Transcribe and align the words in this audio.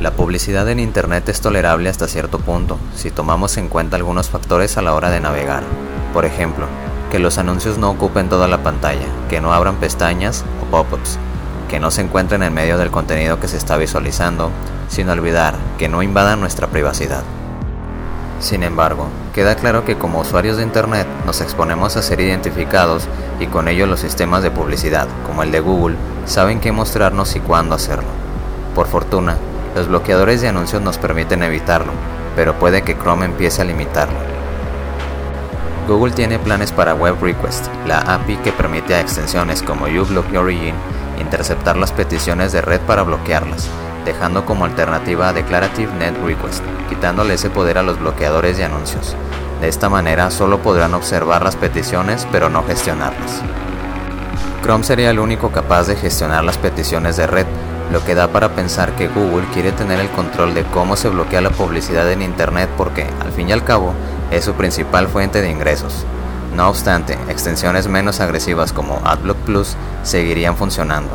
La 0.00 0.12
publicidad 0.12 0.68
en 0.68 0.78
Internet 0.78 1.28
es 1.28 1.40
tolerable 1.40 1.88
hasta 1.88 2.06
cierto 2.06 2.38
punto 2.38 2.78
si 2.94 3.10
tomamos 3.10 3.56
en 3.56 3.68
cuenta 3.68 3.96
algunos 3.96 4.30
factores 4.30 4.78
a 4.78 4.82
la 4.82 4.94
hora 4.94 5.10
de 5.10 5.18
navegar. 5.18 5.64
Por 6.14 6.24
ejemplo, 6.24 6.66
que 7.10 7.18
los 7.18 7.36
anuncios 7.36 7.78
no 7.78 7.90
ocupen 7.90 8.28
toda 8.28 8.46
la 8.46 8.62
pantalla, 8.62 9.06
que 9.28 9.40
no 9.40 9.52
abran 9.52 9.74
pestañas 9.74 10.44
o 10.62 10.70
pop-ups, 10.70 11.18
que 11.68 11.80
no 11.80 11.90
se 11.90 12.02
encuentren 12.02 12.44
en 12.44 12.54
medio 12.54 12.78
del 12.78 12.92
contenido 12.92 13.40
que 13.40 13.48
se 13.48 13.56
está 13.56 13.76
visualizando, 13.76 14.52
sin 14.88 15.08
olvidar 15.08 15.56
que 15.78 15.88
no 15.88 16.00
invadan 16.04 16.38
nuestra 16.38 16.68
privacidad. 16.68 17.24
Sin 18.38 18.62
embargo, 18.62 19.08
queda 19.34 19.56
claro 19.56 19.84
que 19.84 19.98
como 19.98 20.20
usuarios 20.20 20.58
de 20.58 20.62
Internet 20.62 21.08
nos 21.26 21.40
exponemos 21.40 21.96
a 21.96 22.02
ser 22.02 22.20
identificados 22.20 23.08
y 23.40 23.46
con 23.46 23.66
ello 23.66 23.86
los 23.86 23.98
sistemas 23.98 24.44
de 24.44 24.52
publicidad, 24.52 25.08
como 25.26 25.42
el 25.42 25.50
de 25.50 25.58
Google, 25.58 25.96
saben 26.24 26.60
qué 26.60 26.70
mostrarnos 26.70 27.34
y 27.34 27.40
cuándo 27.40 27.74
hacerlo. 27.74 28.08
Por 28.76 28.86
fortuna, 28.86 29.36
los 29.78 29.88
bloqueadores 29.88 30.40
de 30.40 30.48
anuncios 30.48 30.82
nos 30.82 30.98
permiten 30.98 31.44
evitarlo, 31.44 31.92
pero 32.34 32.58
puede 32.58 32.82
que 32.82 32.96
Chrome 32.96 33.26
empiece 33.26 33.62
a 33.62 33.64
limitarlo. 33.64 34.18
Google 35.86 36.12
tiene 36.12 36.40
planes 36.40 36.72
para 36.72 36.94
Web 36.94 37.16
Request, 37.22 37.68
la 37.86 38.00
API 38.00 38.36
que 38.38 38.52
permite 38.52 38.94
a 38.94 39.00
extensiones 39.00 39.62
como 39.62 39.86
uBlock 39.86 40.34
Origin 40.36 40.74
interceptar 41.20 41.76
las 41.76 41.92
peticiones 41.92 42.50
de 42.50 42.60
red 42.60 42.80
para 42.80 43.04
bloquearlas, 43.04 43.68
dejando 44.04 44.44
como 44.44 44.64
alternativa 44.64 45.28
a 45.28 45.32
Declarative 45.32 45.92
Net 45.94 46.14
Request, 46.24 46.62
quitándole 46.88 47.34
ese 47.34 47.48
poder 47.48 47.78
a 47.78 47.82
los 47.82 48.00
bloqueadores 48.00 48.56
de 48.56 48.64
anuncios. 48.64 49.14
De 49.60 49.68
esta 49.68 49.88
manera 49.88 50.30
solo 50.32 50.58
podrán 50.58 50.94
observar 50.94 51.42
las 51.42 51.54
peticiones 51.54 52.26
pero 52.32 52.50
no 52.50 52.64
gestionarlas. 52.64 53.42
Chrome 54.62 54.84
sería 54.84 55.10
el 55.10 55.20
único 55.20 55.52
capaz 55.52 55.86
de 55.86 55.94
gestionar 55.94 56.42
las 56.42 56.58
peticiones 56.58 57.16
de 57.16 57.28
red, 57.28 57.46
lo 57.90 58.04
que 58.04 58.14
da 58.14 58.28
para 58.28 58.50
pensar 58.50 58.94
que 58.96 59.08
Google 59.08 59.46
quiere 59.52 59.72
tener 59.72 59.98
el 60.00 60.10
control 60.10 60.54
de 60.54 60.64
cómo 60.64 60.96
se 60.96 61.08
bloquea 61.08 61.40
la 61.40 61.50
publicidad 61.50 62.10
en 62.10 62.22
Internet 62.22 62.68
porque, 62.76 63.06
al 63.20 63.32
fin 63.32 63.48
y 63.48 63.52
al 63.52 63.64
cabo, 63.64 63.94
es 64.30 64.44
su 64.44 64.52
principal 64.54 65.08
fuente 65.08 65.40
de 65.40 65.50
ingresos. 65.50 66.04
No 66.54 66.68
obstante, 66.68 67.18
extensiones 67.28 67.88
menos 67.88 68.20
agresivas 68.20 68.72
como 68.72 69.00
AdBlock 69.04 69.38
Plus 69.38 69.76
seguirían 70.02 70.56
funcionando. 70.56 71.10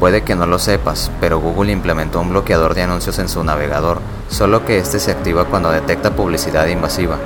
Puede 0.00 0.22
que 0.22 0.36
no 0.36 0.46
lo 0.46 0.58
sepas, 0.58 1.10
pero 1.20 1.40
Google 1.40 1.72
implementó 1.72 2.20
un 2.20 2.30
bloqueador 2.30 2.74
de 2.74 2.82
anuncios 2.82 3.18
en 3.18 3.28
su 3.28 3.42
navegador, 3.42 4.00
solo 4.28 4.64
que 4.64 4.78
este 4.78 5.00
se 5.00 5.10
activa 5.10 5.46
cuando 5.46 5.70
detecta 5.70 6.14
publicidad 6.14 6.66
invasiva. 6.66 7.16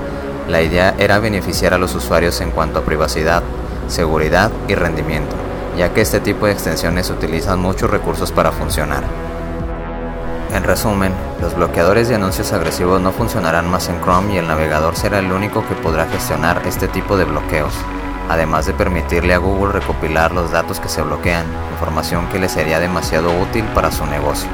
La 0.48 0.62
idea 0.62 0.94
era 0.98 1.18
beneficiar 1.18 1.74
a 1.74 1.78
los 1.78 1.94
usuarios 1.94 2.40
en 2.40 2.50
cuanto 2.50 2.78
a 2.78 2.82
privacidad, 2.82 3.42
seguridad 3.88 4.50
y 4.68 4.74
rendimiento 4.74 5.41
ya 5.76 5.92
que 5.92 6.00
este 6.00 6.20
tipo 6.20 6.46
de 6.46 6.52
extensiones 6.52 7.10
utilizan 7.10 7.60
muchos 7.60 7.90
recursos 7.90 8.32
para 8.32 8.52
funcionar. 8.52 9.04
En 10.54 10.64
resumen, 10.64 11.14
los 11.40 11.54
bloqueadores 11.54 12.08
de 12.08 12.16
anuncios 12.16 12.52
agresivos 12.52 13.00
no 13.00 13.12
funcionarán 13.12 13.70
más 13.70 13.88
en 13.88 14.00
Chrome 14.02 14.34
y 14.34 14.36
el 14.36 14.46
navegador 14.46 14.96
será 14.96 15.18
el 15.18 15.32
único 15.32 15.66
que 15.66 15.74
podrá 15.74 16.06
gestionar 16.06 16.60
este 16.66 16.88
tipo 16.88 17.16
de 17.16 17.24
bloqueos, 17.24 17.72
además 18.28 18.66
de 18.66 18.74
permitirle 18.74 19.32
a 19.32 19.38
Google 19.38 19.72
recopilar 19.72 20.32
los 20.32 20.50
datos 20.50 20.78
que 20.78 20.90
se 20.90 21.00
bloquean, 21.00 21.46
información 21.72 22.26
que 22.28 22.38
le 22.38 22.50
sería 22.50 22.80
demasiado 22.80 23.30
útil 23.40 23.64
para 23.74 23.90
su 23.90 24.04
negocio. 24.04 24.50